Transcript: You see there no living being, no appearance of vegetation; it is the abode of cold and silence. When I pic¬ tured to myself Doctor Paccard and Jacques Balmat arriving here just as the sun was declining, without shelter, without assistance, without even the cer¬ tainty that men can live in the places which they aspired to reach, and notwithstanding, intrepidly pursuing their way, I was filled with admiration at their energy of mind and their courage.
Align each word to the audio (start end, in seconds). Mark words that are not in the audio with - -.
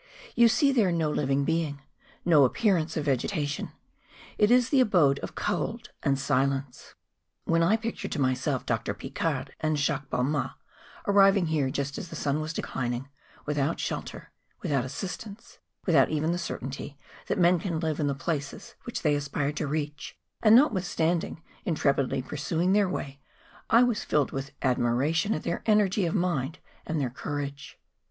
You 0.33 0.47
see 0.47 0.71
there 0.71 0.91
no 0.91 1.11
living 1.11 1.43
being, 1.45 1.79
no 2.25 2.43
appearance 2.43 2.97
of 2.97 3.05
vegetation; 3.05 3.71
it 4.39 4.49
is 4.49 4.69
the 4.69 4.79
abode 4.79 5.19
of 5.19 5.35
cold 5.35 5.91
and 6.01 6.17
silence. 6.17 6.95
When 7.43 7.61
I 7.61 7.77
pic¬ 7.77 7.97
tured 7.97 8.09
to 8.13 8.19
myself 8.19 8.65
Doctor 8.65 8.95
Paccard 8.95 9.49
and 9.59 9.77
Jacques 9.77 10.09
Balmat 10.09 10.55
arriving 11.05 11.45
here 11.45 11.69
just 11.69 11.99
as 11.99 12.07
the 12.09 12.15
sun 12.15 12.41
was 12.41 12.51
declining, 12.51 13.09
without 13.45 13.79
shelter, 13.79 14.31
without 14.63 14.83
assistance, 14.85 15.59
without 15.85 16.09
even 16.09 16.31
the 16.31 16.39
cer¬ 16.39 16.59
tainty 16.59 16.95
that 17.27 17.37
men 17.37 17.59
can 17.59 17.79
live 17.79 17.99
in 17.99 18.07
the 18.07 18.15
places 18.15 18.73
which 18.85 19.03
they 19.03 19.13
aspired 19.13 19.55
to 19.57 19.67
reach, 19.67 20.17
and 20.41 20.55
notwithstanding, 20.55 21.43
intrepidly 21.63 22.23
pursuing 22.23 22.73
their 22.73 22.89
way, 22.89 23.19
I 23.69 23.83
was 23.83 24.03
filled 24.03 24.31
with 24.31 24.49
admiration 24.63 25.35
at 25.35 25.43
their 25.43 25.61
energy 25.67 26.07
of 26.07 26.15
mind 26.15 26.57
and 26.87 26.99
their 26.99 27.11
courage. 27.11 27.77